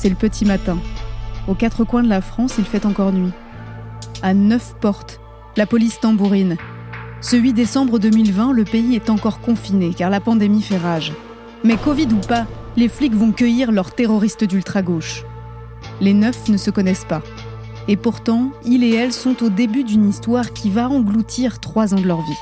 c'est 0.00 0.08
le 0.08 0.14
petit 0.14 0.46
matin. 0.46 0.78
Aux 1.46 1.54
quatre 1.54 1.84
coins 1.84 2.02
de 2.02 2.08
la 2.08 2.22
France, 2.22 2.54
il 2.58 2.64
fait 2.64 2.86
encore 2.86 3.12
nuit. 3.12 3.32
À 4.22 4.32
neuf 4.32 4.74
portes, 4.80 5.20
la 5.58 5.66
police 5.66 6.00
tambourine. 6.00 6.56
Ce 7.20 7.36
8 7.36 7.52
décembre 7.52 7.98
2020, 7.98 8.54
le 8.54 8.64
pays 8.64 8.94
est 8.94 9.10
encore 9.10 9.40
confiné 9.40 9.92
car 9.92 10.08
la 10.08 10.20
pandémie 10.20 10.62
fait 10.62 10.78
rage. 10.78 11.12
Mais 11.64 11.76
Covid 11.76 12.08
ou 12.12 12.26
pas, 12.26 12.46
les 12.78 12.88
flics 12.88 13.14
vont 13.14 13.32
cueillir 13.32 13.72
leurs 13.72 13.94
terroristes 13.94 14.44
d'ultra-gauche. 14.44 15.24
Les 16.00 16.14
neuf 16.14 16.48
ne 16.48 16.56
se 16.56 16.70
connaissent 16.70 17.04
pas. 17.04 17.22
Et 17.86 17.96
pourtant, 17.96 18.52
il 18.64 18.84
et 18.84 18.94
elle 18.94 19.12
sont 19.12 19.42
au 19.42 19.50
début 19.50 19.84
d'une 19.84 20.08
histoire 20.08 20.54
qui 20.54 20.70
va 20.70 20.88
engloutir 20.88 21.60
trois 21.60 21.92
ans 21.92 22.00
de 22.00 22.06
leur 22.06 22.22
vie. 22.22 22.38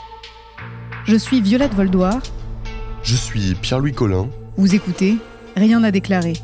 Je 1.06 1.16
suis 1.16 1.40
Violette 1.40 1.74
Voldoir. 1.74 2.20
Je 3.02 3.16
suis 3.16 3.56
Pierre-Louis 3.56 3.94
Collin. 3.94 4.28
Vous 4.56 4.76
écoutez 4.76 5.16
Rien 5.56 5.82
à 5.82 5.90
déclarer, 5.90 6.34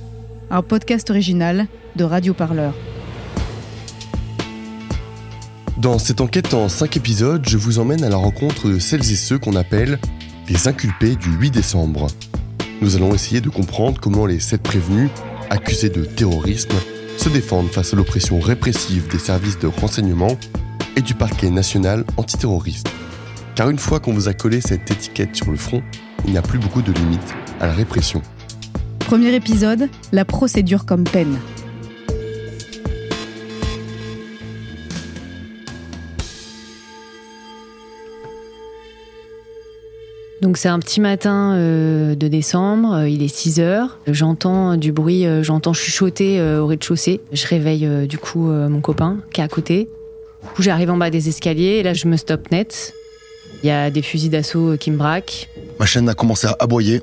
un 0.54 0.62
podcast 0.62 1.10
original 1.10 1.66
de 1.96 2.04
Radio 2.04 2.32
Parleur. 2.32 2.74
Dans 5.78 5.98
cette 5.98 6.20
enquête 6.20 6.54
en 6.54 6.68
cinq 6.68 6.96
épisodes, 6.96 7.44
je 7.48 7.58
vous 7.58 7.80
emmène 7.80 8.04
à 8.04 8.08
la 8.08 8.16
rencontre 8.16 8.68
de 8.68 8.78
celles 8.78 9.10
et 9.10 9.16
ceux 9.16 9.36
qu'on 9.36 9.56
appelle 9.56 9.98
les 10.48 10.68
inculpés 10.68 11.16
du 11.16 11.30
8 11.32 11.50
décembre. 11.50 12.06
Nous 12.80 12.94
allons 12.94 13.12
essayer 13.12 13.40
de 13.40 13.48
comprendre 13.48 14.00
comment 14.00 14.26
les 14.26 14.38
sept 14.38 14.62
prévenus, 14.62 15.10
accusés 15.50 15.90
de 15.90 16.04
terrorisme, 16.04 16.76
se 17.16 17.28
défendent 17.28 17.72
face 17.72 17.92
à 17.92 17.96
l'oppression 17.96 18.38
répressive 18.38 19.08
des 19.08 19.18
services 19.18 19.58
de 19.58 19.66
renseignement 19.66 20.38
et 20.94 21.00
du 21.00 21.14
parquet 21.14 21.50
national 21.50 22.04
antiterroriste. 22.16 22.88
Car 23.56 23.70
une 23.70 23.78
fois 23.78 23.98
qu'on 23.98 24.12
vous 24.12 24.28
a 24.28 24.34
collé 24.34 24.60
cette 24.60 24.88
étiquette 24.88 25.34
sur 25.34 25.50
le 25.50 25.56
front, 25.56 25.82
il 26.24 26.30
n'y 26.30 26.38
a 26.38 26.42
plus 26.42 26.60
beaucoup 26.60 26.82
de 26.82 26.92
limites 26.92 27.34
à 27.60 27.66
la 27.66 27.72
répression. 27.72 28.22
Premier 29.06 29.34
épisode, 29.34 29.88
la 30.12 30.24
procédure 30.24 30.86
comme 30.86 31.04
peine. 31.04 31.38
Donc 40.40 40.58
c'est 40.58 40.68
un 40.68 40.78
petit 40.78 41.00
matin 41.00 41.54
euh, 41.54 42.14
de 42.14 42.28
décembre, 42.28 42.92
euh, 42.92 43.08
il 43.08 43.22
est 43.22 43.34
6 43.34 43.60
heures. 43.60 43.98
J'entends 44.06 44.76
du 44.76 44.92
bruit, 44.92 45.24
euh, 45.24 45.42
j'entends 45.42 45.72
chuchoter 45.72 46.38
au 46.58 46.66
rez-de-chaussée. 46.66 47.20
Je 47.32 47.46
réveille 47.46 47.88
du 48.06 48.18
coup 48.18 48.48
mon 48.48 48.80
copain 48.80 49.18
qui 49.32 49.40
est 49.40 49.44
à 49.44 49.48
côté. 49.48 49.88
Du 50.42 50.48
coup 50.50 50.62
j'arrive 50.62 50.90
en 50.90 50.96
bas 50.96 51.10
des 51.10 51.28
escaliers 51.28 51.78
et 51.78 51.82
là 51.82 51.94
je 51.94 52.08
me 52.08 52.16
stoppe 52.16 52.50
net. 52.50 52.92
Il 53.62 53.68
y 53.68 53.70
a 53.70 53.90
des 53.90 54.02
fusils 54.02 54.30
d'assaut 54.30 54.76
qui 54.78 54.90
me 54.90 54.96
braquent. 54.96 55.48
Ma 55.78 55.86
chaîne 55.86 56.08
a 56.08 56.14
commencé 56.14 56.46
à 56.46 56.56
aboyer 56.58 57.00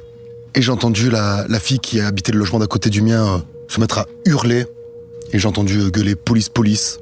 et 0.55 0.61
j'ai 0.61 0.71
entendu 0.71 1.09
la, 1.09 1.45
fille 1.59 1.80
qui 1.80 1.99
habitait 1.99 2.31
le 2.31 2.39
logement 2.39 2.59
d'à 2.59 2.67
côté 2.67 2.89
du 2.89 3.02
mien 3.02 3.44
se 3.67 3.80
mettre 3.80 3.99
à 3.99 4.07
hurler 4.25 4.66
et 5.31 5.39
j'ai 5.39 5.47
entendu 5.47 5.91
gueuler 5.91 6.16
police, 6.16 6.49
police. 6.49 6.99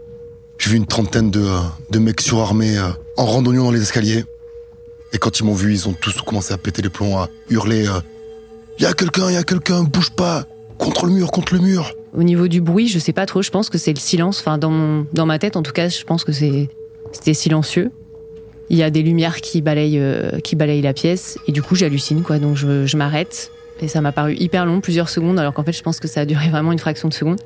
J'ai 0.58 0.72
vu 0.72 0.78
une 0.78 0.86
trentaine 0.86 1.32
de, 1.32 1.48
de 1.90 2.00
mecs 2.00 2.22
surarmés 2.22 2.78
en 3.18 3.26
randonnant 3.26 3.66
dans 3.66 3.72
les 3.72 3.82
escaliers. 3.82 4.26
Et 5.14 5.18
quand 5.18 5.40
ils 5.40 5.44
m'ont 5.44 5.54
vu, 5.54 5.74
ils 5.74 5.88
ont 5.88 5.94
tous 5.94 6.22
commencé 6.22 6.54
à 6.54 6.58
péter 6.58 6.82
les 6.82 6.90
plombs, 6.90 7.18
à 7.18 7.30
hurler 7.50 7.88
euh, 7.88 8.00
Y 8.80 8.86
a 8.86 8.94
quelqu'un, 8.94 9.32
y 9.32 9.38
a 9.38 9.44
quelqu'un, 9.44 9.84
bouge 9.84 10.12
pas 10.12 10.46
Contre 10.78 11.08
le 11.08 11.12
mur, 11.12 11.32
contre 11.32 11.54
le 11.54 11.60
mur 11.60 11.94
Au 12.14 12.24
niveau 12.24 12.48
du 12.48 12.62
bruit, 12.62 12.88
je 12.88 13.00
sais 13.00 13.12
pas 13.12 13.26
trop, 13.26 13.42
je 13.42 13.50
pense 13.50 13.70
que 13.70 13.78
c'est 13.78 13.92
le 13.92 14.00
silence. 14.00 14.40
Enfin, 14.40 14.58
dans, 14.58 15.06
dans 15.12 15.26
ma 15.26 15.40
tête, 15.40 15.58
en 15.58 15.64
tout 15.64 15.74
cas, 15.74 15.90
je 15.90 16.04
pense 16.04 16.24
que 16.24 16.32
c'est, 16.32 16.70
c'était 17.12 17.34
silencieux. 17.34 17.92
Il 18.70 18.78
y 18.78 18.84
a 18.84 18.90
des 18.90 19.02
lumières 19.02 19.42
qui 19.42 19.62
balayent, 19.62 20.00
euh, 20.00 20.40
qui 20.40 20.56
balayent 20.56 20.82
la 20.82 20.94
pièce, 20.94 21.38
et 21.48 21.52
du 21.52 21.62
coup, 21.62 21.76
j'hallucine, 21.76 22.22
quoi. 22.22 22.40
Donc, 22.40 22.56
je, 22.56 22.86
je 22.86 22.98
m'arrête. 22.98 23.52
Et 23.82 23.88
ça 23.88 24.02
m'a 24.02 24.12
paru 24.12 24.36
hyper 24.36 24.66
long, 24.66 24.82
plusieurs 24.82 25.10
secondes, 25.10 25.40
alors 25.40 25.54
qu'en 25.54 25.64
fait, 25.64 25.72
je 25.72 25.82
pense 25.82 26.00
que 26.00 26.08
ça 26.08 26.22
a 26.22 26.26
duré 26.26 26.50
vraiment 26.50 26.72
une 26.72 26.80
fraction 26.80 27.08
de 27.08 27.14
seconde. 27.14 27.40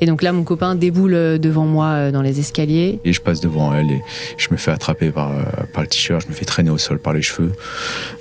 Et 0.00 0.06
donc 0.06 0.22
là, 0.22 0.32
mon 0.32 0.42
copain 0.42 0.74
déboule 0.74 1.14
euh, 1.14 1.38
devant 1.38 1.64
moi 1.64 1.86
euh, 1.90 2.10
dans 2.10 2.22
les 2.22 2.40
escaliers. 2.40 2.98
Et 3.04 3.12
je 3.12 3.20
passe 3.20 3.40
devant 3.40 3.74
elle 3.74 3.90
et 3.90 4.02
je 4.36 4.48
me 4.50 4.56
fais 4.56 4.70
attraper 4.70 5.12
par, 5.12 5.30
euh, 5.30 5.42
par 5.72 5.82
le 5.82 5.88
t-shirt, 5.88 6.22
je 6.22 6.28
me 6.28 6.32
fais 6.32 6.44
traîner 6.44 6.70
au 6.70 6.78
sol 6.78 6.98
par 6.98 7.12
les 7.12 7.22
cheveux. 7.22 7.52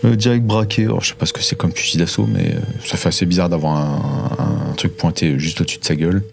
direct 0.03 0.45
braqué, 0.45 0.83
alors 0.83 1.01
je 1.01 1.09
sais 1.09 1.15
pas 1.15 1.25
ce 1.25 1.33
que 1.33 1.41
c'est 1.41 1.55
comme 1.55 1.71
fusil 1.71 1.97
d'assaut, 1.97 2.27
mais 2.31 2.55
ça 2.83 2.97
fait 2.97 3.07
assez 3.07 3.25
bizarre 3.25 3.49
d'avoir 3.49 3.77
un, 3.77 4.73
truc 4.77 4.95
pointé 4.95 5.37
juste 5.37 5.61
au-dessus 5.61 5.79
de 5.79 5.85
sa 5.85 5.95
gueule. 5.95 6.23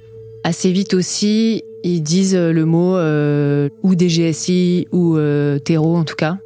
Assez 0.45 0.71
vite 0.73 0.95
aussi, 0.95 1.65
ils 1.85 2.03
disent 2.03 2.37
le 2.37 2.65
mot 2.65 2.97
ou 3.83 3.95
DGSI 3.95 4.89
ou 4.93 5.17
terreau 5.65 5.97
en 5.97 6.05
tout 6.05 6.17
cas. 6.17 6.39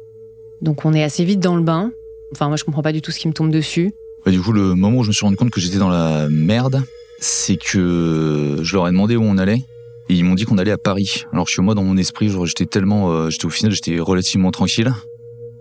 Donc 0.61 0.85
on 0.85 0.93
est 0.93 1.03
assez 1.03 1.25
vite 1.25 1.39
dans 1.39 1.55
le 1.55 1.63
bain. 1.63 1.91
Enfin 2.31 2.47
moi 2.47 2.57
je 2.57 2.63
comprends 2.63 2.83
pas 2.83 2.93
du 2.93 3.01
tout 3.01 3.11
ce 3.11 3.19
qui 3.19 3.27
me 3.27 3.33
tombe 3.33 3.51
dessus. 3.51 3.91
du 4.25 4.41
coup 4.41 4.51
le 4.51 4.75
moment 4.75 4.99
où 4.99 5.03
je 5.03 5.09
me 5.09 5.13
suis 5.13 5.25
rendu 5.25 5.37
compte 5.37 5.51
que 5.51 5.59
j'étais 5.59 5.77
dans 5.77 5.89
la 5.89 6.29
merde, 6.29 6.81
c'est 7.19 7.57
que 7.57 8.59
je 8.61 8.75
leur 8.75 8.87
ai 8.87 8.91
demandé 8.91 9.15
où 9.15 9.23
on 9.23 9.37
allait. 9.37 9.63
Et 10.09 10.15
ils 10.15 10.25
m'ont 10.25 10.35
dit 10.35 10.45
qu'on 10.45 10.57
allait 10.57 10.71
à 10.71 10.77
Paris. 10.77 11.25
Alors 11.31 11.47
que 11.47 11.61
moi, 11.61 11.75
dans 11.75 11.83
mon 11.83 11.97
esprit, 11.97 12.29
j'étais 12.45 12.65
tellement, 12.65 13.11
euh, 13.11 13.29
j'étais 13.29 13.45
au 13.45 13.49
final, 13.49 13.71
j'étais 13.71 13.99
relativement 13.99 14.51
tranquille. 14.51 14.93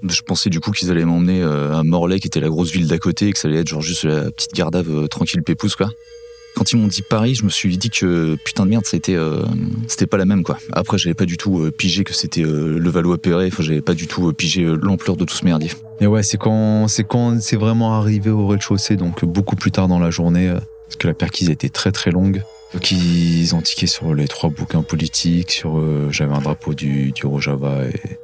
Je 0.03 0.21
pensais 0.23 0.51
du 0.51 0.59
coup 0.59 0.73
qu'ils 0.73 0.91
allaient 0.91 1.05
m'emmener 1.05 1.43
euh, 1.43 1.73
à 1.73 1.85
Morlaix, 1.85 2.19
qui 2.19 2.27
était 2.27 2.41
la 2.41 2.49
grosse 2.49 2.73
ville 2.73 2.89
d'à 2.89 2.99
côté, 2.99 3.29
et 3.29 3.33
que 3.33 3.39
ça 3.39 3.47
allait 3.47 3.59
être 3.59 3.69
genre 3.69 3.83
juste 3.83 4.03
la 4.05 4.33
petite 4.33 4.53
gardave 4.53 4.91
euh, 4.91 5.07
tranquille 5.07 5.45
pépouze 5.45 5.77
quoi. 5.77 5.91
Quand 6.55 6.73
ils 6.73 6.77
m'ont 6.77 6.87
dit 6.87 7.03
Paris, 7.03 7.35
je 7.35 7.45
me 7.45 7.51
suis 7.51 7.77
dit 7.79 7.91
que 7.91 8.37
putain 8.45 8.65
de 8.65 8.71
merde, 8.71 8.85
c'était 8.87 9.17
c'était 9.89 10.07
pas 10.07 10.17
la 10.19 10.27
même 10.27 10.43
quoi. 10.43 10.59
Après, 10.73 10.99
j'avais 10.99 11.15
pas 11.15 11.25
du 11.25 11.37
tout 11.37 11.71
pigé 11.77 12.05
que 12.05 12.13
c'était 12.13 12.43
le 12.43 12.91
Valois-Perret. 12.91 13.49
Enfin, 13.49 13.63
j'avais 13.63 13.81
pas 13.81 13.95
du 13.95 14.07
tout 14.07 14.33
pigé 14.33 14.65
l'ampleur 14.81 15.17
de 15.17 15.25
tout 15.25 15.35
ce 15.35 15.45
merdier. 15.45 15.71
Et 16.01 16.07
ouais, 16.07 16.23
c'est 16.23 16.37
quand 16.37 16.89
c'est 16.89 17.05
quand 17.05 17.41
c'est 17.41 17.57
vraiment 17.57 17.95
arrivé 17.99 18.31
au 18.31 18.47
rez-de-chaussée, 18.47 18.97
donc 18.97 19.25
beaucoup 19.25 19.57
plus 19.57 19.71
tard 19.71 19.89
dans 19.89 19.99
la 19.99 20.11
journée 20.11 20.55
parce 20.93 20.97
que 20.99 21.09
la 21.09 21.15
perquise 21.15 21.49
était 21.49 21.71
très 21.71 21.91
très 21.91 22.11
longue. 22.11 22.43
Donc 22.75 22.91
ils 22.91 23.55
ont 23.55 23.63
tiqué 23.63 23.87
sur 23.87 24.15
les 24.15 24.29
trois 24.29 24.51
bouquins 24.51 24.83
politiques, 24.83 25.53
sur 25.53 25.79
euh, 25.79 26.09
j'avais 26.11 26.35
un 26.35 26.41
drapeau 26.41 26.75
du, 26.75 27.13
du 27.13 27.27
Rojava 27.27 27.85
et, 27.87 28.19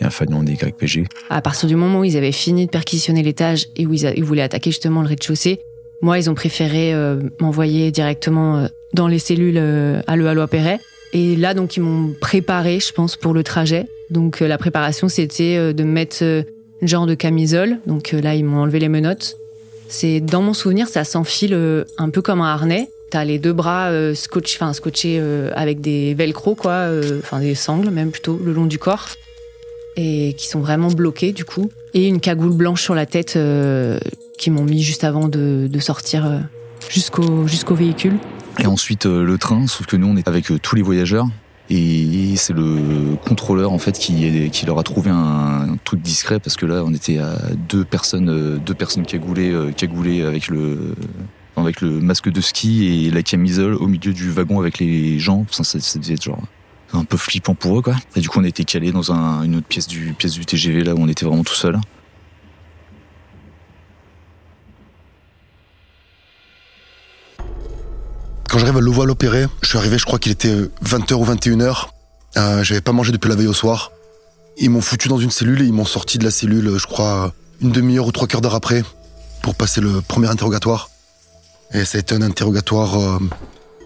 un 0.00 0.10
fanion 0.10 0.42
des 0.42 0.54
YPG. 0.54 1.06
À 1.30 1.40
partir 1.42 1.68
du 1.68 1.76
moment 1.76 2.00
où 2.00 2.04
ils 2.04 2.16
avaient 2.16 2.32
fini 2.32 2.66
de 2.66 2.70
perquisitionner 2.72 3.22
l'étage 3.22 3.68
et 3.76 3.86
où 3.86 3.92
ils, 3.92 4.24
voulaient 4.24 4.42
attaquer 4.42 4.72
justement 4.72 5.00
le 5.00 5.06
rez-de-chaussée, 5.06 5.60
moi 6.02 6.18
ils 6.18 6.28
ont 6.28 6.34
préféré 6.34 6.92
euh, 6.92 7.20
m'envoyer 7.40 7.90
directement 7.90 8.58
euh, 8.58 8.66
dans 8.92 9.08
les 9.08 9.18
cellules 9.18 9.58
à 9.58 10.16
Le 10.16 10.28
Hallois 10.28 10.48
Perret. 10.48 10.78
Et 11.14 11.36
là 11.36 11.54
donc 11.54 11.76
ils 11.76 11.80
m'ont 11.80 12.14
préparé, 12.20 12.80
je 12.80 12.92
pense, 12.92 13.16
pour 13.16 13.32
le 13.32 13.42
trajet. 13.42 13.86
Donc 14.10 14.40
la 14.40 14.58
préparation 14.58 15.08
c'était 15.08 15.72
de 15.72 15.84
mettre 15.84 16.22
une 16.22 16.88
genre 16.88 17.06
de 17.06 17.14
camisole. 17.14 17.78
Donc 17.86 18.12
là 18.12 18.34
ils 18.34 18.44
m'ont 18.44 18.58
enlevé 18.58 18.78
les 18.78 18.90
menottes 18.90 19.36
c'est 19.92 20.20
dans 20.20 20.40
mon 20.40 20.54
souvenir, 20.54 20.88
ça 20.88 21.04
s'enfile 21.04 21.52
euh, 21.52 21.84
un 21.98 22.08
peu 22.08 22.22
comme 22.22 22.40
un 22.40 22.50
harnais. 22.52 22.88
T'as 23.10 23.24
les 23.24 23.38
deux 23.38 23.52
bras 23.52 23.90
euh, 23.90 24.14
enfin 24.14 24.72
scotchés 24.72 25.18
euh, 25.20 25.50
avec 25.54 25.82
des 25.82 26.14
velcro 26.14 26.54
quoi, 26.54 26.88
enfin 27.18 27.40
des 27.40 27.54
sangles 27.54 27.90
même 27.90 28.10
plutôt 28.10 28.40
le 28.42 28.54
long 28.54 28.64
du 28.64 28.78
corps 28.78 29.08
et 29.96 30.34
qui 30.38 30.48
sont 30.48 30.60
vraiment 30.60 30.88
bloqués 30.88 31.32
du 31.32 31.44
coup 31.44 31.70
et 31.92 32.08
une 32.08 32.20
cagoule 32.20 32.54
blanche 32.54 32.82
sur 32.82 32.94
la 32.94 33.04
tête 33.04 33.38
qui 34.42 34.50
m'ont 34.50 34.64
mis 34.64 34.82
juste 34.82 35.04
avant 35.04 35.28
de, 35.28 35.68
sortir 35.78 36.42
jusqu'au 36.90 37.46
jusqu'au 37.46 37.76
véhicule. 37.76 38.18
Et 38.58 38.66
ensuite 38.66 39.06
le 39.06 39.38
train, 39.38 39.68
sauf 39.68 39.86
que 39.86 39.96
nous 39.96 40.08
on 40.08 40.16
est 40.16 40.26
avec 40.26 40.52
tous 40.60 40.74
les 40.74 40.82
voyageurs 40.82 41.28
et 41.70 42.34
c'est 42.36 42.52
le 42.52 43.16
contrôleur 43.24 43.72
en 43.72 43.78
fait 43.78 43.92
qui, 43.92 44.66
leur 44.66 44.80
a 44.80 44.82
trouvé 44.82 45.10
un, 45.10 45.76
truc 45.84 46.02
discret 46.02 46.40
parce 46.40 46.56
que 46.56 46.66
là 46.66 46.82
on 46.84 46.92
était 46.92 47.18
à 47.18 47.38
deux 47.68 47.84
personnes, 47.84 48.28
euh, 48.28 48.58
deux 48.58 48.74
personnes 48.74 49.06
cagoulées, 49.06 49.52
euh, 49.52 49.70
cagoulées 49.70 50.22
avec 50.24 50.50
le 50.50 50.94
masque 52.00 52.28
de 52.28 52.40
ski 52.40 53.06
et 53.06 53.10
la 53.10 53.22
camisole 53.22 53.74
au 53.74 53.86
milieu 53.86 54.12
du 54.12 54.30
wagon 54.30 54.58
avec 54.58 54.80
les 54.80 55.20
gens. 55.20 55.46
Ça, 55.52 55.78
devait 55.98 56.14
être 56.14 56.24
genre 56.24 56.42
un 56.92 57.04
peu 57.04 57.16
flippant 57.16 57.54
pour 57.54 57.78
eux 57.78 57.82
quoi. 57.82 57.94
Et 58.16 58.20
du 58.20 58.28
coup 58.28 58.40
on 58.40 58.44
été 58.44 58.64
calé 58.64 58.90
dans 58.90 59.12
une 59.12 59.54
autre 59.54 59.68
pièce 59.68 59.86
du 59.86 60.14
TGV 60.16 60.82
là 60.82 60.94
où 60.94 60.98
on 60.98 61.08
était 61.08 61.24
vraiment 61.24 61.44
tout 61.44 61.54
seul. 61.54 61.78
Quand 68.52 68.58
j'arrive 68.58 68.76
à 68.76 68.80
Louvois 68.80 69.06
l'opéré, 69.06 69.46
je 69.62 69.68
suis 69.70 69.78
arrivé, 69.78 69.96
je 69.96 70.04
crois 70.04 70.18
qu'il 70.18 70.30
était 70.30 70.54
20h 70.84 71.14
ou 71.14 71.24
21h. 71.24 71.86
Euh, 72.36 72.62
J'avais 72.62 72.82
pas 72.82 72.92
mangé 72.92 73.10
depuis 73.10 73.30
la 73.30 73.34
veille 73.34 73.46
au 73.46 73.54
soir. 73.54 73.92
Ils 74.58 74.68
m'ont 74.68 74.82
foutu 74.82 75.08
dans 75.08 75.16
une 75.16 75.30
cellule 75.30 75.62
et 75.62 75.64
ils 75.64 75.72
m'ont 75.72 75.86
sorti 75.86 76.18
de 76.18 76.24
la 76.24 76.30
cellule, 76.30 76.76
je 76.76 76.86
crois, 76.86 77.32
une 77.62 77.72
demi-heure 77.72 78.06
ou 78.06 78.12
trois 78.12 78.28
quarts 78.28 78.42
d'heure 78.42 78.54
après, 78.54 78.84
pour 79.40 79.54
passer 79.54 79.80
le 79.80 80.02
premier 80.02 80.28
interrogatoire. 80.28 80.90
Et 81.72 81.86
ça 81.86 81.96
a 81.96 82.02
été 82.02 82.14
un 82.14 82.20
interrogatoire 82.20 83.00
euh, 83.00 83.18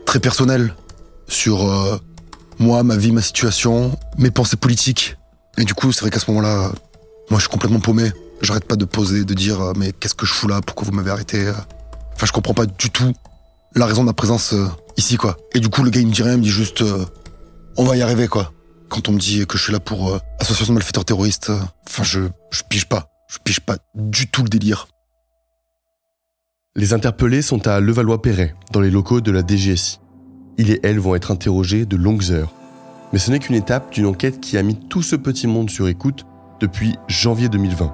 très 0.04 0.18
personnel 0.18 0.74
sur 1.28 1.70
euh, 1.70 2.00
moi, 2.58 2.82
ma 2.82 2.96
vie, 2.96 3.12
ma 3.12 3.22
situation, 3.22 3.96
mes 4.18 4.32
pensées 4.32 4.56
politiques. 4.56 5.16
Et 5.58 5.64
du 5.64 5.74
coup, 5.74 5.92
c'est 5.92 6.00
vrai 6.00 6.10
qu'à 6.10 6.18
ce 6.18 6.28
moment-là, 6.32 6.72
moi, 7.30 7.38
je 7.38 7.42
suis 7.42 7.50
complètement 7.50 7.78
paumé. 7.78 8.10
J'arrête 8.42 8.64
pas 8.64 8.74
de 8.74 8.84
poser, 8.84 9.24
de 9.24 9.32
dire, 9.32 9.60
euh, 9.60 9.72
mais 9.76 9.92
qu'est-ce 9.92 10.16
que 10.16 10.26
je 10.26 10.32
fous 10.32 10.48
là? 10.48 10.60
Pourquoi 10.60 10.86
vous 10.86 10.92
m'avez 10.92 11.12
arrêté? 11.12 11.52
Enfin, 12.16 12.26
je 12.26 12.32
comprends 12.32 12.54
pas 12.54 12.66
du 12.66 12.90
tout 12.90 13.14
la 13.76 13.86
raison 13.86 14.02
de 14.02 14.06
ma 14.06 14.14
présence 14.14 14.54
euh, 14.54 14.66
ici, 14.96 15.16
quoi. 15.16 15.36
Et 15.54 15.60
du 15.60 15.68
coup, 15.68 15.82
le 15.82 15.90
gars, 15.90 16.00
il 16.00 16.06
me 16.06 16.12
dit 16.12 16.22
rien, 16.22 16.32
il 16.32 16.38
me 16.38 16.42
dit 16.42 16.48
juste, 16.48 16.82
euh, 16.82 17.04
on 17.76 17.84
va 17.84 17.96
y 17.96 18.02
arriver, 18.02 18.26
quoi. 18.26 18.52
Quand 18.88 19.08
on 19.08 19.12
me 19.12 19.18
dit 19.18 19.46
que 19.46 19.58
je 19.58 19.62
suis 19.62 19.72
là 19.72 19.80
pour 19.80 20.08
euh, 20.08 20.18
association 20.40 20.72
de 20.72 20.78
malfaiteurs 20.78 21.04
terroristes, 21.04 21.52
enfin, 21.86 22.02
je, 22.02 22.20
je 22.50 22.62
pige 22.68 22.88
pas. 22.88 23.10
Je 23.28 23.38
pige 23.44 23.60
pas 23.60 23.76
du 23.94 24.28
tout 24.28 24.42
le 24.42 24.48
délire. 24.48 24.88
Les 26.74 26.92
interpellés 26.92 27.42
sont 27.42 27.66
à 27.66 27.80
Levallois-Perret, 27.80 28.54
dans 28.72 28.80
les 28.80 28.90
locaux 28.90 29.20
de 29.20 29.30
la 29.30 29.42
DGSI. 29.46 29.98
Il 30.58 30.70
et 30.70 30.80
elle 30.82 30.98
vont 30.98 31.14
être 31.14 31.30
interrogés 31.30 31.84
de 31.86 31.96
longues 31.96 32.30
heures. 32.30 32.52
Mais 33.12 33.18
ce 33.18 33.30
n'est 33.30 33.38
qu'une 33.38 33.56
étape 33.56 33.92
d'une 33.92 34.06
enquête 34.06 34.40
qui 34.40 34.56
a 34.56 34.62
mis 34.62 34.78
tout 34.88 35.02
ce 35.02 35.16
petit 35.16 35.46
monde 35.46 35.70
sur 35.70 35.88
écoute 35.88 36.24
depuis 36.60 36.96
janvier 37.08 37.48
2020. 37.48 37.92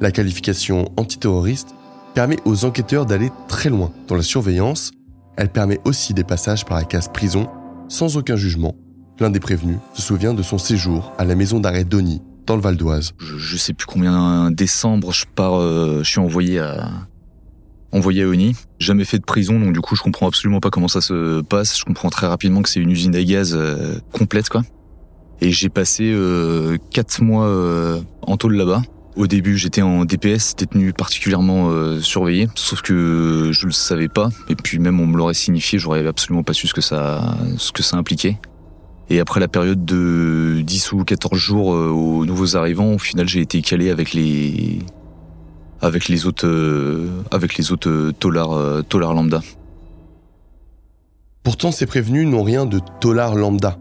La 0.00 0.10
qualification 0.10 0.86
antiterroriste 0.96 1.74
permet 2.14 2.38
aux 2.44 2.64
enquêteurs 2.64 3.06
d'aller 3.06 3.30
très 3.48 3.68
loin 3.68 3.92
dans 4.08 4.16
la 4.16 4.22
surveillance. 4.22 4.90
Elle 5.36 5.48
permet 5.48 5.80
aussi 5.84 6.12
des 6.14 6.24
passages 6.24 6.64
par 6.64 6.78
la 6.78 6.84
case 6.84 7.08
prison 7.08 7.48
sans 7.88 8.16
aucun 8.16 8.36
jugement. 8.36 8.74
L'un 9.18 9.30
des 9.30 9.40
prévenus 9.40 9.78
se 9.94 10.02
souvient 10.02 10.34
de 10.34 10.42
son 10.42 10.58
séjour 10.58 11.12
à 11.18 11.24
la 11.24 11.34
maison 11.34 11.60
d'arrêt 11.60 11.84
d'Oni, 11.84 12.22
dans 12.46 12.56
le 12.56 12.62
Val 12.62 12.76
d'Oise. 12.76 13.12
Je, 13.18 13.56
sais 13.56 13.72
plus 13.72 13.86
combien 13.86 14.50
décembre 14.50 15.12
je 15.12 15.24
pars, 15.34 15.54
euh, 15.54 16.00
je 16.02 16.08
suis 16.08 16.20
envoyé 16.20 16.58
à 16.58 16.88
envoyé 17.92 18.22
à 18.22 18.26
Oni. 18.26 18.56
Jamais 18.78 19.04
fait 19.04 19.18
de 19.18 19.24
prison, 19.24 19.60
donc 19.60 19.74
du 19.74 19.80
coup 19.80 19.96
je 19.96 20.02
comprends 20.02 20.26
absolument 20.26 20.60
pas 20.60 20.70
comment 20.70 20.88
ça 20.88 21.02
se 21.02 21.42
passe. 21.42 21.78
Je 21.78 21.84
comprends 21.84 22.08
très 22.08 22.26
rapidement 22.26 22.62
que 22.62 22.70
c'est 22.70 22.80
une 22.80 22.90
usine 22.90 23.14
à 23.14 23.22
gaz 23.22 23.54
euh, 23.54 23.98
complète 24.12 24.48
quoi. 24.48 24.62
Et 25.42 25.50
j'ai 25.50 25.68
passé 25.68 26.10
euh, 26.10 26.78
quatre 26.90 27.22
mois 27.22 28.00
en 28.22 28.36
tôle 28.36 28.54
là-bas. 28.56 28.82
Au 29.14 29.26
début, 29.26 29.58
j'étais 29.58 29.82
en 29.82 30.06
DPS, 30.06 30.56
détenu 30.56 30.94
particulièrement 30.94 31.68
euh, 31.68 32.00
surveillé, 32.00 32.48
sauf 32.54 32.80
que 32.80 33.50
je 33.52 33.66
le 33.66 33.72
savais 33.72 34.08
pas. 34.08 34.30
Et 34.48 34.54
puis 34.54 34.78
même 34.78 35.00
on 35.00 35.06
me 35.06 35.18
l'aurait 35.18 35.34
signifié, 35.34 35.78
j'aurais 35.78 36.06
absolument 36.06 36.42
pas 36.42 36.54
su 36.54 36.66
ce 36.66 36.72
que 36.72 36.80
ça, 36.80 37.36
ce 37.58 37.72
que 37.72 37.82
ça 37.82 37.98
impliquait. 37.98 38.38
Et 39.10 39.20
après 39.20 39.40
la 39.40 39.48
période 39.48 39.84
de 39.84 40.62
10 40.64 40.92
ou 40.92 41.04
14 41.04 41.38
jours 41.38 41.74
euh, 41.74 41.88
aux 41.88 42.24
nouveaux 42.24 42.56
arrivants, 42.56 42.94
au 42.94 42.98
final, 42.98 43.28
j'ai 43.28 43.40
été 43.40 43.60
calé 43.60 43.90
avec 43.90 44.14
les, 44.14 44.78
avec 45.82 46.08
les 46.08 46.24
autres, 46.24 46.46
euh, 46.46 47.08
avec 47.30 47.58
les 47.58 47.70
autres 47.70 48.12
tolards 48.18 49.14
lambda. 49.14 49.42
Pourtant, 51.42 51.70
ces 51.70 51.84
prévenus 51.84 52.26
n'ont 52.26 52.44
rien 52.44 52.64
de 52.64 52.80
tolard 53.00 53.34
lambda. 53.34 53.76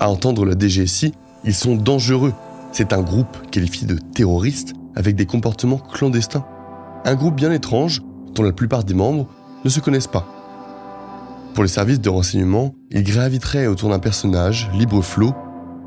À 0.00 0.10
entendre 0.10 0.44
la 0.44 0.58
DGSI, 0.58 1.12
ils 1.44 1.54
sont 1.54 1.76
dangereux 1.76 2.34
c'est 2.76 2.92
un 2.92 3.00
groupe 3.00 3.38
qualifié 3.50 3.86
de 3.86 3.96
terroriste 3.96 4.74
avec 4.94 5.16
des 5.16 5.24
comportements 5.24 5.78
clandestins. 5.78 6.44
Un 7.06 7.14
groupe 7.14 7.34
bien 7.34 7.50
étrange 7.50 8.02
dont 8.34 8.42
la 8.42 8.52
plupart 8.52 8.84
des 8.84 8.92
membres 8.92 9.28
ne 9.64 9.70
se 9.70 9.80
connaissent 9.80 10.06
pas. 10.06 10.26
Pour 11.54 11.64
les 11.64 11.70
services 11.70 12.02
de 12.02 12.10
renseignement, 12.10 12.74
il 12.90 13.02
graviterait 13.02 13.66
autour 13.66 13.88
d'un 13.88 13.98
personnage, 13.98 14.70
Libre 14.74 15.00
Flo, 15.00 15.32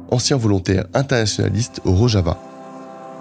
ancien 0.10 0.36
volontaire 0.36 0.86
internationaliste 0.96 1.80
au 1.86 1.92
Rojava. 1.92 2.42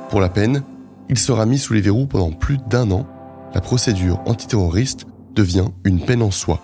Pour 0.08 0.20
la 0.20 0.30
peine, 0.30 0.62
il 1.10 1.18
sera 1.18 1.44
mis 1.44 1.58
sous 1.58 1.74
les 1.74 1.82
verrous 1.82 2.06
pendant 2.06 2.30
plus 2.30 2.56
d'un 2.70 2.90
an. 2.90 3.06
La 3.52 3.60
procédure 3.60 4.22
antiterroriste 4.24 5.04
devient 5.34 5.68
une 5.84 6.00
peine 6.00 6.22
en 6.22 6.30
soi. 6.30 6.62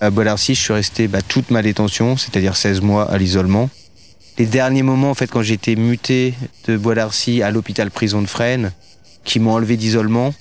À 0.00 0.10
Bolarcy, 0.10 0.54
je 0.54 0.60
suis 0.60 0.72
resté 0.72 1.08
bah, 1.08 1.22
toute 1.22 1.50
ma 1.50 1.62
détention, 1.62 2.16
c'est-à-dire 2.16 2.56
16 2.56 2.80
mois 2.80 3.10
à 3.10 3.16
l'isolement. 3.16 3.70
Les 4.38 4.46
derniers 4.46 4.82
moments, 4.82 5.10
en 5.10 5.14
fait, 5.14 5.28
quand 5.28 5.42
été 5.42 5.76
muté 5.76 6.34
de 6.66 6.76
Bois-d'Arcy 6.76 7.42
à 7.42 7.50
l'hôpital 7.50 7.90
prison 7.90 8.20
de 8.20 8.26
Fresnes, 8.26 8.72
qui 9.24 9.40
m'ont 9.40 9.52
enlevé 9.52 9.76
d'isolement. 9.76 10.34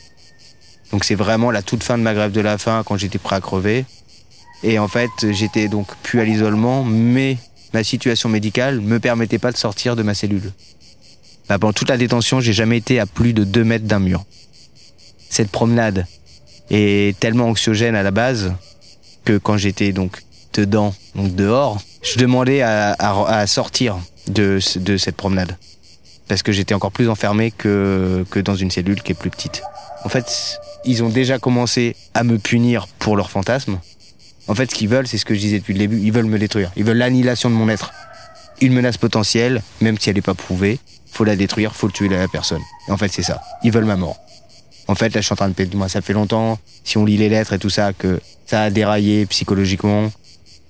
Donc 0.92 1.06
c'est 1.06 1.16
vraiment 1.16 1.52
la 1.52 1.62
toute 1.62 1.84
fin 1.84 1.98
de 1.98 2.04
ma 2.04 2.14
grève 2.14 2.32
de 2.32 2.42
la 2.42 2.58
faim 2.58 2.84
quand 2.86 2.98
j'étais 2.98 3.18
prêt 3.18 3.36
à 3.36 3.42
crever. 3.42 3.86
Et 4.64 4.80
en 4.80 4.88
fait, 4.88 5.10
j'étais 5.32 5.68
donc 5.68 5.88
plus 6.04 6.20
à 6.20 6.26
l'isolement, 6.26 6.84
mais 6.84 7.38
ma 7.74 7.84
situation 7.84 8.30
médicale 8.30 8.80
me 8.82 9.00
permettait 9.00 9.40
pas 9.40 9.52
de 9.52 9.58
sortir 9.58 9.96
de 9.96 10.04
ma 10.04 10.14
cellule. 10.14 10.52
Bah, 11.50 11.60
pendant 11.60 11.74
toute 11.74 11.90
la 11.90 11.98
détention, 11.98 12.40
j'ai 12.40 12.54
jamais 12.54 12.78
été 12.78 13.00
à 13.00 13.06
plus 13.06 13.34
de 13.34 13.44
2 13.44 13.64
mètres 13.64 13.86
d'un 13.86 14.00
mur. 14.00 14.24
Cette 15.30 15.50
promenade 15.50 16.06
est 16.70 17.18
tellement 17.20 17.48
anxiogène 17.48 17.96
à 17.96 18.04
la 18.04 18.12
base 18.12 18.54
que 19.26 19.38
quand 19.38 19.58
j'étais 19.58 19.92
donc 19.92 20.24
dedans, 20.54 20.94
donc 21.16 21.36
dehors, 21.36 21.82
je 22.02 22.18
demandais 22.18 22.62
à, 22.62 23.48
sortir 23.48 23.98
de, 24.28 24.60
de 24.78 24.98
cette 24.98 25.16
promenade. 25.16 25.58
Parce 26.28 26.44
que 26.44 26.52
j'étais 26.52 26.74
encore 26.74 26.92
plus 26.92 27.10
enfermé 27.10 27.52
que, 27.52 28.26
que 28.30 28.40
dans 28.40 28.56
une 28.56 28.72
cellule 28.72 29.02
qui 29.02 29.12
est 29.12 29.16
plus 29.16 29.30
petite. 29.30 29.62
En 30.06 30.10
fait, 30.10 30.60
ils 30.86 31.04
ont 31.04 31.10
déjà 31.10 31.40
commencé 31.40 31.96
à 32.14 32.24
me 32.24 32.38
punir 32.38 32.88
pour 33.00 33.16
leurs 33.16 33.30
fantasmes. 33.30 33.80
En 34.48 34.56
fait, 34.56 34.70
ce 34.72 34.76
qu'ils 34.76 34.90
veulent, 34.90 35.08
c'est 35.08 35.18
ce 35.18 35.26
que 35.26 35.34
je 35.34 35.40
disais 35.40 35.60
depuis 35.60 35.74
le 35.74 35.80
début, 35.80 36.00
ils 36.02 36.12
veulent 36.12 36.26
me 36.26 36.40
détruire. 36.40 36.72
Ils 36.76 36.84
veulent 36.84 36.98
l'annihilation 36.98 37.50
de 37.50 37.56
mon 37.56 37.70
être. 37.70 37.94
Une 38.62 38.74
menace 38.74 38.98
potentielle, 38.98 39.62
même 39.82 39.98
si 39.98 40.10
elle 40.10 40.16
n'est 40.16 40.22
pas 40.22 40.34
prouvée, 40.34 40.80
faut 41.12 41.24
la 41.24 41.36
détruire, 41.36 41.76
faut 41.76 41.88
le 41.88 41.94
tuer 41.94 42.10
la 42.10 42.28
personne. 42.28 42.62
En 42.90 42.98
fait, 42.98 43.10
c'est 43.10 43.24
ça. 43.24 43.42
Ils 43.64 43.72
veulent 43.72 43.86
ma 43.86 43.96
mort. 43.96 44.18
En 44.88 44.96
fait, 44.96 45.14
là, 45.14 45.22
je 45.22 45.26
suis 45.26 45.34
en 45.34 45.38
train 45.38 45.50
de 45.50 45.76
moi, 45.76 45.88
ça 45.88 46.02
fait 46.02 46.14
longtemps, 46.14 46.60
si 46.84 46.98
on 46.98 47.06
lit 47.06 47.18
les 47.18 47.30
lettres 47.30 47.54
et 47.54 47.60
tout 47.60 47.70
ça, 47.70 47.94
que 47.94 48.20
ça 48.46 48.64
a 48.64 48.70
déraillé 48.70 49.26
psychologiquement, 49.28 50.12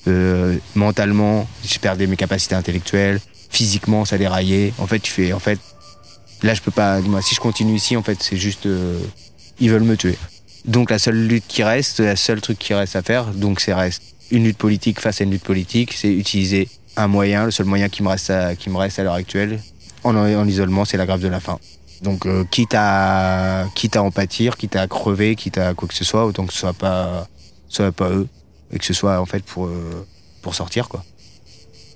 euh, 0.08 0.58
mentalement, 0.76 1.48
j'ai 1.66 1.80
perdu 1.80 2.08
mes 2.08 2.16
capacités 2.16 2.56
intellectuelles, 2.56 3.20
physiquement, 3.50 4.06
ça 4.06 4.16
a 4.16 4.18
déraillé. 4.20 4.74
En 4.78 4.88
fait, 4.88 5.00
tu 5.00 5.12
fais, 5.12 5.34
en 5.34 5.40
fait, 5.40 5.60
là, 6.44 6.54
je 6.54 6.62
peux 6.62 6.72
pas, 6.72 7.00
moi, 7.02 7.22
si 7.22 7.34
je 7.36 7.40
continue 7.40 7.76
ici, 7.76 7.96
en 7.98 8.04
fait, 8.04 8.22
c'est 8.22 8.38
juste, 8.38 8.66
euh, 8.66 9.00
ils 9.60 9.72
veulent 9.72 9.84
me 9.84 9.98
tuer. 9.98 10.18
Donc, 10.66 10.92
la 10.92 11.00
seule 11.00 11.28
lutte 11.28 11.46
qui 11.48 11.64
reste, 11.64 12.00
la 12.00 12.16
seule 12.16 12.42
truc 12.42 12.60
qui 12.60 12.74
reste 12.74 12.96
à 12.96 13.02
faire, 13.02 13.26
donc, 13.28 13.60
c'est 13.60 13.74
reste 13.74 14.02
une 14.32 14.44
lutte 14.46 14.58
politique 14.58 15.00
face 15.00 15.22
à 15.22 15.24
une 15.24 15.32
lutte 15.32 15.44
politique, 15.44 15.94
c'est 15.94 16.12
utiliser 16.12 16.70
un 16.96 17.08
moyen, 17.08 17.46
le 17.46 17.52
seul 17.52 17.66
moyen 17.66 17.90
qui 17.90 18.04
me 18.04 18.10
reste 18.10 18.30
à, 18.30 18.56
qui 18.56 18.70
me 18.70 18.78
reste 18.78 19.00
à 19.00 19.04
l'heure 19.04 19.14
actuelle, 19.14 19.60
en, 20.04 20.16
en 20.16 20.48
isolement, 20.48 20.86
c'est 20.86 20.98
la 20.98 21.06
grève 21.06 21.20
de 21.20 21.28
la 21.28 21.40
faim. 21.40 21.60
Donc, 22.04 22.26
euh, 22.26 22.44
quitte 22.44 22.74
à, 22.76 23.66
quitte 23.76 23.96
à 23.96 24.04
en 24.04 24.12
pâtir, 24.12 24.58
quitte 24.58 24.76
à 24.76 24.88
crever, 24.88 25.36
quitte 25.36 25.58
à 25.58 25.74
quoi 25.74 25.88
que 25.88 25.94
ce 25.94 26.04
soit, 26.04 26.26
autant 26.26 26.46
que 26.46 26.52
ce 26.52 26.60
soit 26.60 26.74
pas, 26.74 27.30
soit 27.70 27.94
pas 27.94 28.10
eux, 28.10 28.28
et 28.72 28.78
que 28.78 28.84
ce 28.84 28.94
soit 28.94 29.22
en 29.22 29.26
fait 29.26 29.44
pour, 29.44 29.68
euh, 29.68 30.06
pour 30.42 30.54
sortir, 30.54 30.90
quoi. 30.90 31.06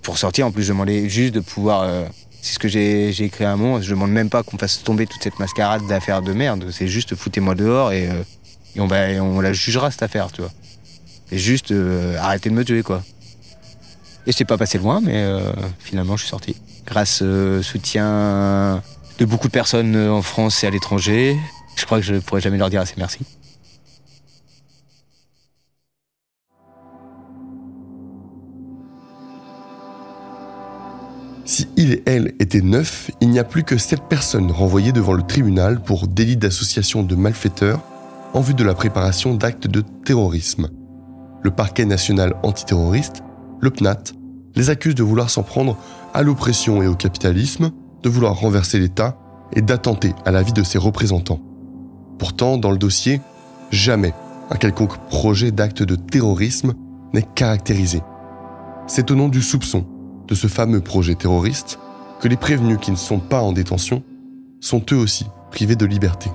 Pour 0.04 0.18
sortir, 0.18 0.48
en 0.48 0.52
plus, 0.52 0.64
je 0.64 0.70
demandais 0.70 1.10
juste 1.10 1.34
de 1.34 1.42
pouvoir. 1.42 1.82
Euh, 1.82 2.06
c'est 2.42 2.54
ce 2.54 2.60
que 2.60 2.70
j'ai, 2.70 3.10
écrit 3.22 3.44
un 3.44 3.58
mot. 3.58 3.82
Je 3.82 3.90
demande 3.90 4.12
même 4.12 4.30
pas 4.30 4.44
qu'on 4.44 4.58
fasse 4.58 4.82
tomber 4.82 5.06
toute 5.08 5.22
cette 5.22 5.40
mascarade 5.40 5.86
d'affaires 5.88 6.22
de 6.22 6.32
merde. 6.32 6.70
C'est 6.72 6.88
juste 6.88 7.14
foutez-moi 7.16 7.56
dehors 7.56 7.92
et, 7.92 8.08
et 8.76 8.80
on 8.80 8.88
va, 8.88 9.08
on 9.22 9.42
la 9.42 9.52
jugera 9.52 9.92
cette 9.92 10.04
affaire, 10.04 10.32
tu 10.32 10.40
vois. 10.40 10.52
Et 11.32 11.38
juste 11.38 11.74
arrêtez 12.20 12.50
de 12.50 12.56
me 12.56 12.64
tuer, 12.64 12.84
quoi. 12.84 13.04
Et 14.26 14.32
c'est 14.32 14.46
pas 14.46 14.58
passé 14.58 14.78
loin, 14.78 15.02
mais 15.04 15.28
finalement, 15.80 16.16
je 16.16 16.22
suis 16.22 16.30
sorti. 16.30 16.56
Grâce 16.86 17.22
au 17.22 17.62
soutien 17.62 18.82
de 19.18 19.26
beaucoup 19.26 19.48
de 19.48 19.54
personnes 19.54 19.96
euh, 19.96 20.12
en 20.12 20.22
France 20.22 20.64
et 20.64 20.68
à 20.68 20.70
l'étranger. 20.70 21.38
Je 21.76 21.86
crois 21.86 22.00
que 22.00 22.06
je 22.06 22.14
ne 22.14 22.20
pourrais 22.20 22.42
jamais 22.42 22.58
leur 22.58 22.70
dire 22.70 22.82
assez 22.82 22.96
merci. 22.98 23.20
Si 31.46 31.68
il 31.78 31.94
et 31.94 32.04
elle 32.06 32.34
étaient 32.40 32.62
neuf, 32.62 33.10
il 33.22 33.30
n'y 33.30 33.40
a 33.40 33.46
plus 33.46 33.64
que 33.64 33.78
sept 33.78 34.02
personnes 34.10 34.52
renvoyées 34.52 34.92
devant 34.92 35.14
le 35.14 35.24
tribunal 35.24 35.82
pour 35.82 36.08
délit 36.08 36.36
d'association 36.36 37.04
de 37.04 37.16
malfaiteurs 37.16 37.82
en 38.34 38.42
vue 38.42 38.54
de 38.54 38.64
la 38.64 38.74
préparation 38.74 39.34
d'actes 39.34 39.68
de 39.68 39.82
terrorisme. 40.04 40.70
Le 41.42 41.52
parquet 41.52 41.86
national 41.86 42.36
antiterroriste, 42.44 43.24
le 43.62 43.72
PNAT, 43.72 44.12
les 44.56 44.70
accuse 44.70 44.96
de 44.96 45.04
vouloir 45.04 45.30
s'en 45.30 45.44
prendre 45.44 45.78
à 46.14 46.22
l'oppression 46.22 46.82
et 46.82 46.88
au 46.88 46.96
capitalisme, 46.96 47.72
de 48.04 48.10
vouloir 48.10 48.39
renverser 48.39 48.80
l'État 48.80 49.18
et 49.54 49.62
d'attenter 49.62 50.13
à 50.25 50.32
la 50.32 50.44
vie 50.44 50.54
de 50.54 50.63
ses 50.63 50.77
représentants. 50.77 51.42
Pourtant, 52.18 52.58
dans 52.58 52.72
le 52.72 52.77
dossier, 52.77 53.22
jamais 53.72 54.13
un 54.50 54.56
quelconque 54.56 54.98
projet 55.10 55.51
d'acte 55.51 55.84
de 55.84 55.96
terrorisme 55.96 56.74
n'est 57.13 57.25
caractérisé. 57.36 58.01
C'est 58.88 59.12
au 59.12 59.16
nom 59.16 59.30
du 59.30 59.42
soupçon 59.42 59.86
de 60.27 60.36
ce 60.36 60.48
fameux 60.48 60.82
projet 60.82 61.16
terroriste 61.16 61.80
que 62.20 62.27
les 62.27 62.38
prévenus 62.38 62.80
qui 62.82 62.92
ne 62.92 62.96
sont 62.96 63.20
pas 63.20 63.42
en 63.42 63.51
détention 63.51 64.04
sont 64.60 64.84
eux 64.92 64.98
aussi 64.98 65.25
privés 65.51 65.75
de 65.75 65.86
liberté. 65.86 66.30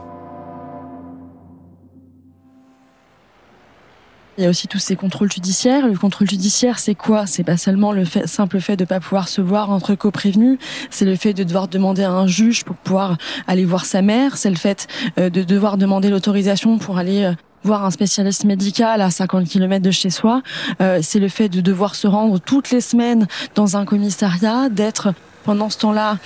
Il 4.39 4.45
y 4.45 4.47
a 4.47 4.51
aussi 4.51 4.67
tous 4.67 4.79
ces 4.79 4.97
contrôles 4.97 5.31
judiciaires. 5.31 5.87
Le 5.87 5.97
contrôle 5.97 6.29
judiciaire, 6.29 6.79
c'est 6.79 6.95
quoi? 6.95 7.27
C'est 7.27 7.45
pas 7.45 7.59
seulement 7.59 7.93
le 7.93 8.05
simple 8.25 8.61
fait 8.61 8.77
de 8.77 8.87
pas 8.87 8.99
pouvoir 8.99 9.29
se 9.29 9.43
voir 9.43 9.71
entre 9.71 9.95
co-prévenus, 9.95 10.59
c'est 10.91 11.05
le 11.05 11.17
fait 11.17 11.35
de 11.35 11.45
devoir 11.45 11.69
demander 11.69 12.03
à 12.03 12.11
un 12.11 12.27
juge 12.27 12.65
pour 12.65 12.77
pouvoir 12.77 13.19
aller 13.47 13.67
voir 13.67 13.85
sa 13.85 14.01
mère, 14.01 14.39
c'est 14.39 14.49
le 14.49 14.57
fait 14.57 14.87
euh, 15.19 15.29
de 15.29 15.43
devoir 15.43 15.77
demander 15.77 16.09
l'autorisation 16.09 16.79
pour 16.79 16.97
aller 16.97 17.25
euh, 17.25 17.33
voir 17.63 17.85
un 17.85 17.91
spécialiste 17.91 18.45
médical 18.45 19.03
à 19.03 19.11
50 19.11 19.47
km 19.47 19.83
de 19.83 19.91
chez 19.91 20.09
soi, 20.09 20.43
euh, 20.81 21.01
c'est 21.03 21.21
le 21.21 21.29
fait 21.29 21.51
de 21.51 21.61
devoir 21.61 21.95
se 21.95 22.07
rendre 22.07 22.41
toutes 22.41 22.71
les 22.71 22.81
semaines 22.81 23.27
dans 23.55 23.77
un 23.77 23.85
commissariat, 23.85 24.71
d'être 24.71 25.13
pendant 25.45 25.69
ce 25.69 25.79
temps-là 25.79 26.19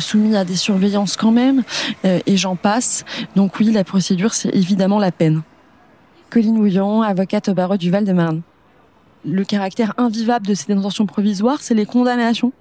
soumis 0.00 0.36
à 0.36 0.44
des 0.44 0.56
surveillances 0.56 1.16
quand 1.16 1.30
même, 1.30 1.62
et 2.02 2.36
j'en 2.36 2.56
passe. 2.56 3.04
Donc 3.36 3.60
oui, 3.60 3.70
la 3.70 3.84
procédure, 3.84 4.34
c'est 4.34 4.48
évidemment 4.48 4.98
la 4.98 5.12
peine. 5.12 5.42
Colline 6.30 6.58
Houillon, 6.58 7.02
avocate 7.02 7.48
au 7.48 7.54
barreau 7.54 7.76
du 7.76 7.90
Val-de-Marne. 7.90 8.42
Le 9.24 9.44
caractère 9.44 9.94
invivable 9.96 10.46
de 10.46 10.54
ces 10.54 10.72
détentions 10.72 11.06
provisoires, 11.06 11.60
c'est 11.60 11.74
les 11.74 11.86
condamnations 11.86 12.52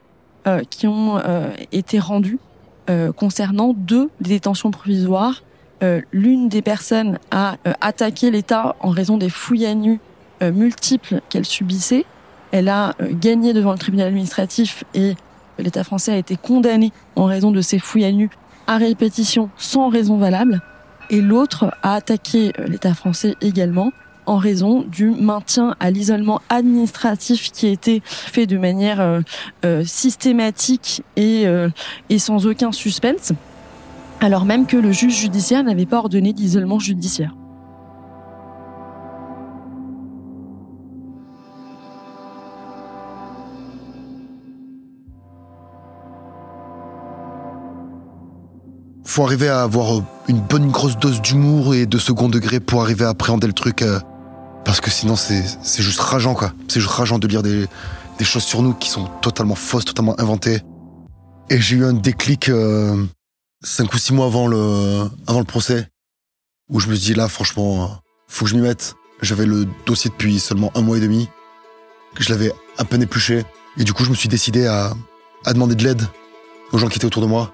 euh, 0.48 0.62
qui 0.70 0.88
ont 0.88 1.18
euh, 1.18 1.50
été 1.72 2.00
rendues 2.00 2.40
euh, 2.90 3.12
concernant 3.12 3.74
deux 3.76 4.10
détentions 4.22 4.72
provisoires. 4.72 5.44
L'une 6.12 6.50
des 6.50 6.64
personnes 6.64 7.20
a 7.30 7.58
attaqué 7.80 8.32
l'État 8.32 8.76
en 8.80 8.90
raison 8.90 9.20
des 9.20 9.30
fouilles 9.30 9.68
à 9.68 9.76
nu 9.76 10.00
multiples 10.42 11.22
qu'elle 11.30 11.46
subissait. 11.46 12.06
Elle 12.52 12.70
a 12.70 12.96
gagné 13.12 13.54
devant 13.54 13.72
le 13.72 13.78
tribunal 13.78 14.08
administratif 14.08 14.84
et 14.96 15.14
l'État 15.60 15.84
français 15.84 16.14
a 16.14 16.18
été 16.18 16.38
condamné 16.38 16.92
en 17.16 17.26
raison 17.26 17.52
de 17.52 17.62
ces 17.62 17.78
fouilles 17.78 18.06
à 18.06 18.12
nu 18.12 18.32
à 18.66 18.78
répétition 18.78 19.52
sans 19.58 19.90
raison 19.90 20.18
valable. 20.18 20.64
Et 21.10 21.22
l'autre 21.22 21.72
a 21.84 21.96
attaqué 21.96 22.52
l'État 22.68 22.94
français 22.94 23.36
également 23.42 23.92
en 24.26 24.38
raison 24.38 24.82
du 24.82 25.12
maintien 25.12 25.76
à 25.80 25.92
l'isolement 25.92 26.42
administratif 26.50 27.52
qui 27.52 27.68
a 27.68 27.70
été 27.70 28.02
fait 28.06 28.48
de 28.48 28.58
manière 28.58 29.00
euh, 29.02 29.22
euh, 29.66 29.84
systématique 29.86 31.04
et, 31.16 31.46
euh, 31.46 31.70
et 32.10 32.20
sans 32.20 32.48
aucun 32.48 32.72
suspense, 32.72 33.34
alors 34.22 34.46
même 34.46 34.66
que 34.66 34.78
le 34.78 34.92
juge 34.92 35.20
judiciaire 35.20 35.64
n'avait 35.64 35.86
pas 35.86 36.00
ordonné 36.00 36.34
d'isolement 36.34 36.80
judiciaire. 36.80 37.36
Faut 49.16 49.24
arriver 49.24 49.48
à 49.48 49.62
avoir 49.62 50.02
une 50.28 50.42
bonne 50.42 50.70
grosse 50.72 50.98
dose 50.98 51.22
d'humour 51.22 51.74
et 51.74 51.86
de 51.86 51.98
second 51.98 52.28
degré 52.28 52.60
pour 52.60 52.82
arriver 52.82 53.06
à 53.06 53.10
appréhender 53.10 53.48
le 53.48 53.54
truc 53.54 53.82
parce 54.66 54.82
que 54.82 54.92
sinon, 54.92 55.16
c'est 55.16 55.42
juste 55.82 56.02
rageant, 56.02 56.34
quoi. 56.34 56.52
C'est 56.68 56.82
juste 56.82 56.92
rageant 56.92 57.18
de 57.18 57.26
lire 57.26 57.42
des, 57.42 57.66
des, 58.20 58.26
choses 58.26 58.44
sur 58.44 58.62
nous 58.62 58.74
qui 58.74 58.90
sont 58.90 59.06
totalement 59.22 59.56
fausses, 59.56 59.86
totalement 59.86 60.20
inventées. 60.20 60.60
Et 61.50 61.62
j'ai 61.62 61.78
eu 61.78 61.86
un 61.86 61.94
déclic 61.94 62.50
euh, 62.50 63.06
cinq 63.64 63.94
ou 63.94 63.98
six 63.98 64.12
mois 64.12 64.26
avant 64.26 64.48
le, 64.48 65.10
avant 65.28 65.40
le 65.40 65.46
procès, 65.46 65.88
où 66.68 66.82
je 66.82 66.90
me 66.90 66.96
suis 66.96 67.06
dit, 67.06 67.14
là, 67.14 67.30
franchement, 67.30 68.02
faut 68.28 68.44
que 68.44 68.52
je 68.52 68.58
m'y 68.58 68.64
mette. 68.64 68.96
J'avais 69.22 69.46
le 69.46 69.66
dossier 69.86 70.10
depuis 70.10 70.42
seulement 70.42 70.74
un 70.76 70.82
mois 70.82 70.98
et 70.98 71.02
demi, 71.02 71.30
je 72.20 72.34
l'avais 72.34 72.52
à 72.78 72.84
peine 72.84 73.02
épluché. 73.02 73.46
Et 73.78 73.86
du 73.86 73.94
coup, 73.94 74.04
je 74.04 74.10
me 74.10 74.16
suis 74.16 74.28
décidé 74.28 74.68
à, 74.68 74.94
à 75.46 75.54
demander 75.54 75.76
de 75.76 75.86
l'aide 75.86 76.06
aux 76.74 76.78
gens 76.78 76.90
qui 76.90 76.98
étaient 76.98 77.06
autour 77.06 77.22
de 77.22 77.28
moi. 77.28 77.54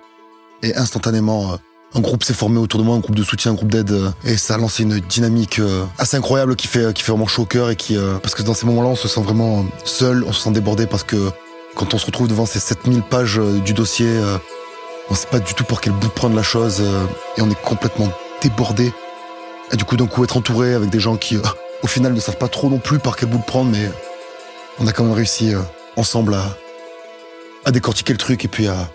Et 0.63 0.75
instantanément, 0.75 1.53
euh, 1.53 1.55
un 1.95 2.01
groupe 2.01 2.23
s'est 2.23 2.33
formé 2.33 2.59
autour 2.59 2.79
de 2.79 2.85
moi, 2.85 2.95
un 2.95 2.99
groupe 2.99 3.15
de 3.15 3.23
soutien, 3.23 3.51
un 3.51 3.55
groupe 3.55 3.71
d'aide, 3.71 3.91
euh, 3.91 4.11
et 4.23 4.37
ça 4.37 4.55
a 4.55 4.57
lancé 4.57 4.83
une 4.83 4.99
dynamique 4.99 5.59
euh, 5.59 5.85
assez 5.97 6.17
incroyable 6.17 6.55
qui 6.55 6.67
fait, 6.67 6.93
qui 6.93 7.03
fait 7.03 7.11
vraiment 7.11 7.27
chaud 7.27 7.43
au 7.43 7.45
cœur 7.45 7.69
et 7.69 7.75
qui, 7.75 7.97
parce 8.21 8.35
que 8.35 8.43
dans 8.43 8.53
ces 8.53 8.65
moments-là, 8.67 8.89
on 8.89 8.95
se 8.95 9.07
sent 9.07 9.21
vraiment 9.21 9.65
seul, 9.83 10.23
on 10.23 10.33
se 10.33 10.41
sent 10.41 10.51
débordé 10.51 10.87
parce 10.87 11.03
que 11.03 11.31
quand 11.75 11.93
on 11.93 11.97
se 11.97 12.05
retrouve 12.05 12.27
devant 12.27 12.45
ces 12.45 12.59
7000 12.59 13.01
pages 13.03 13.39
du 13.65 13.73
dossier, 13.73 14.07
on 15.09 15.15
sait 15.15 15.27
pas 15.27 15.39
du 15.39 15.53
tout 15.53 15.63
pour 15.63 15.81
quel 15.81 15.93
bout 15.93 16.09
prendre 16.09 16.35
la 16.35 16.43
chose 16.43 16.81
et 17.37 17.41
on 17.41 17.49
est 17.49 17.61
complètement 17.61 18.09
débordé. 18.41 18.91
Et 19.71 19.77
du 19.77 19.85
coup, 19.85 19.95
d'un 19.95 20.07
coup, 20.07 20.23
être 20.23 20.37
entouré 20.37 20.73
avec 20.73 20.89
des 20.89 20.99
gens 20.99 21.15
qui, 21.15 21.37
au 21.81 21.87
final, 21.87 22.13
ne 22.13 22.19
savent 22.19 22.37
pas 22.37 22.49
trop 22.49 22.69
non 22.69 22.79
plus 22.79 22.99
par 22.99 23.15
quel 23.15 23.29
bout 23.29 23.37
de 23.37 23.43
prendre, 23.43 23.71
mais 23.71 23.89
on 24.79 24.87
a 24.87 24.91
quand 24.91 25.03
même 25.03 25.13
réussi 25.13 25.53
ensemble 25.95 26.33
à, 26.33 26.57
à 27.65 27.71
décortiquer 27.71 28.13
le 28.13 28.19
truc 28.19 28.43
et 28.43 28.47
puis 28.49 28.67
à, 28.67 28.89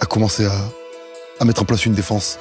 à 0.00 0.06
commencer 0.06 0.46
à, 0.46 0.52
à 1.40 1.44
mettre 1.44 1.62
en 1.62 1.64
place 1.64 1.86
une 1.86 1.94
défense. 1.94 2.38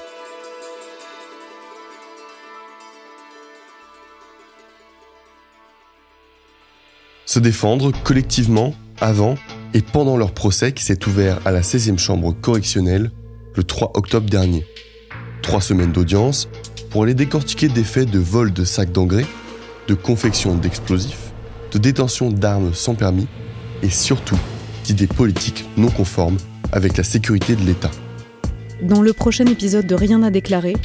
Se 7.25 7.39
défendre 7.39 7.91
collectivement 8.03 8.74
avant 9.01 9.35
et 9.74 9.81
pendant 9.81 10.15
leur 10.15 10.31
procès 10.31 10.71
qui 10.71 10.83
s'est 10.83 11.05
ouvert 11.07 11.39
à 11.45 11.51
la 11.51 11.62
16e 11.62 11.97
chambre 11.97 12.31
correctionnelle 12.33 13.12
le 13.55 13.63
3 13.63 13.91
octobre 13.95 14.29
dernier. 14.29 14.65
Trois 15.41 15.62
semaines 15.62 15.91
d'audience 15.91 16.47
pour 16.89 17.03
aller 17.03 17.13
décortiquer 17.13 17.67
des 17.67 17.83
faits 17.83 18.09
de 18.09 18.19
vol 18.19 18.53
de 18.53 18.63
sacs 18.63 18.91
d'engrais, 18.91 19.25
de 19.88 19.93
confection 19.93 20.55
d'explosifs, 20.55 21.33
de 21.71 21.77
détention 21.77 22.31
d'armes 22.31 22.74
sans 22.74 22.95
permis 22.95 23.27
et 23.83 23.89
surtout 23.89 24.39
d'idées 24.85 25.07
politiques 25.07 25.65
non 25.77 25.89
conformes 25.89 26.38
avec 26.72 26.98
la 26.98 27.03
sécurité 27.03 27.55
de 27.55 27.62
l'État. 27.62 27.91
Dans 28.81 29.01
le 29.01 29.13
prochain 29.13 29.45
épisode 29.45 29.88
de 29.88 29.95
Rien 29.95 30.24
à 30.24 30.29
déclarer, 30.29 30.75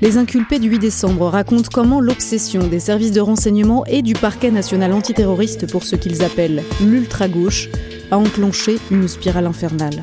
les 0.00 0.16
inculpés 0.16 0.60
du 0.60 0.68
8 0.68 0.78
décembre 0.78 1.26
racontent 1.26 1.68
comment 1.72 2.00
l'obsession 2.00 2.68
des 2.68 2.78
services 2.78 3.10
de 3.10 3.20
renseignement 3.20 3.84
et 3.86 4.02
du 4.02 4.14
parquet 4.14 4.50
national 4.50 4.92
antiterroriste 4.92 5.70
pour 5.70 5.82
ce 5.82 5.96
qu'ils 5.96 6.22
appellent 6.22 6.62
l'ultra-gauche 6.80 7.68
a 8.10 8.18
enclenché 8.18 8.78
une 8.90 9.08
spirale 9.08 9.46
infernale. 9.46 10.02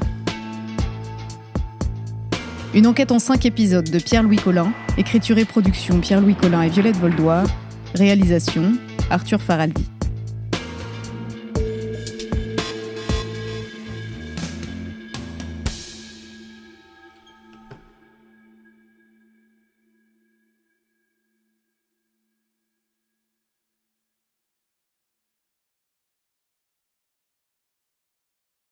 Une 2.74 2.88
enquête 2.88 3.14
en 3.14 3.20
cinq 3.20 3.46
épisodes 3.46 3.90
de 3.90 4.00
Pierre-Louis 4.00 4.36
Collin, 4.36 4.74
écriture 4.98 5.38
et 5.38 5.46
production 5.46 6.02
Pierre-Louis 6.02 6.36
Collin 6.36 6.62
et 6.62 6.70
Violette 6.70 6.98
Voldoir, 6.98 7.46
réalisation 7.94 8.74
Arthur 9.10 9.42
Faraldi. 9.42 9.95